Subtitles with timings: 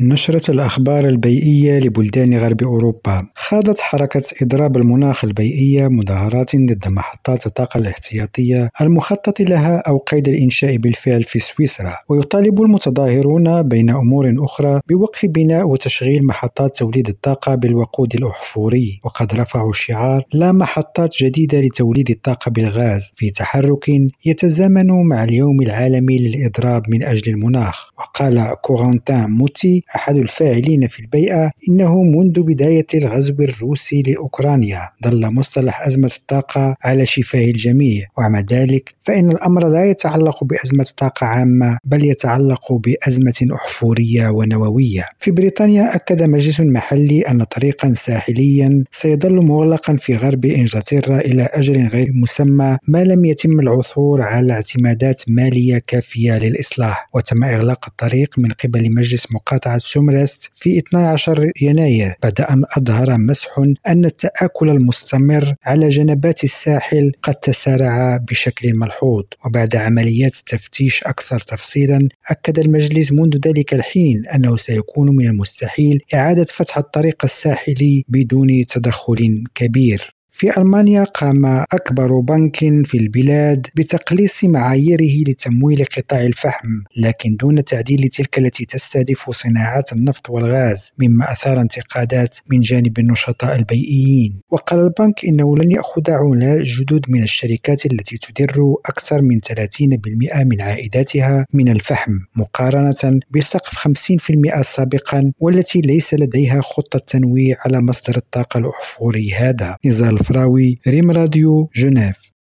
[0.00, 3.26] نشرت الأخبار البيئية لبلدان غرب أوروبا.
[3.34, 10.76] خاضت حركة إضراب المناخ البيئية مظاهرات ضد محطات الطاقة الاحتياطية المخطط لها أو قيد الإنشاء
[10.76, 11.96] بالفعل في سويسرا.
[12.08, 19.00] ويطالب المتظاهرون بين أمور أخرى بوقف بناء وتشغيل محطات توليد الطاقة بالوقود الأحفوري.
[19.04, 23.90] وقد رفعوا شعار لا محطات جديدة لتوليد الطاقة بالغاز في تحرك
[24.26, 27.90] يتزامن مع اليوم العالمي للإضراب من أجل المناخ.
[27.98, 35.86] وقال كورانتان موتي أحد الفاعلين في البيئة إنه منذ بداية الغزو الروسي لأوكرانيا ظل مصطلح
[35.86, 42.04] أزمة الطاقة على شفاه الجميع ومع ذلك فإن الأمر لا يتعلق بأزمة طاقة عامة بل
[42.04, 45.06] يتعلق بأزمة أحفورية ونووية.
[45.18, 51.86] في بريطانيا أكد مجلس محلي أن طريقا ساحليا سيظل مغلقا في غرب إنجلترا إلى أجل
[51.86, 58.50] غير مسمى ما لم يتم العثور على اعتمادات مالية كافية للإصلاح وتم إغلاق الطريق من
[58.64, 63.48] قبل مجلس مقاطعة سومرست في 12 يناير بعد أن أظهر مسح
[63.86, 72.08] أن التآكل المستمر على جنبات الساحل قد تسارع بشكل ملحوظ وبعد عمليات تفتيش أكثر تفصيلا
[72.30, 79.44] أكد المجلس منذ ذلك الحين أنه سيكون من المستحيل إعادة فتح الطريق الساحلي بدون تدخل
[79.54, 80.13] كبير.
[80.36, 88.08] في ألمانيا قام أكبر بنك في البلاد بتقليص معاييره لتمويل قطاع الفحم لكن دون تعديل
[88.08, 94.40] تلك التي تستهدف صناعات النفط والغاز مما أثار انتقادات من جانب النشطاء البيئيين.
[94.50, 100.60] وقال البنك إنه لن يأخذ عملاء جدد من الشركات التي تدر أكثر من 30% من
[100.60, 108.58] عائداتها من الفحم مقارنة بسقف 50% سابقا والتي ليس لديها خطة تنويع على مصدر الطاقة
[108.58, 109.76] الأحفوري هذا.
[109.86, 112.24] نزال Frafraoui, Rim Radio, Genève.